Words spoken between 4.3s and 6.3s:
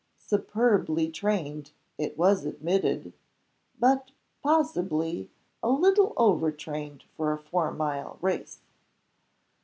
possibly, a little